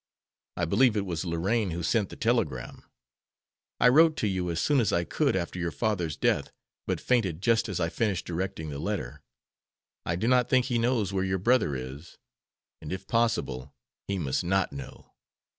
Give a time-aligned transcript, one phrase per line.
[0.57, 2.83] I believe it was Lorraine who sent the telegram.
[3.79, 6.51] I wrote to you as soon as I could after your father's death,
[6.87, 9.21] but fainted just as I finished directing the letter.
[10.03, 12.17] I do not think he knows where your brother is,
[12.81, 13.75] and, if possible,
[14.07, 15.13] he must not know.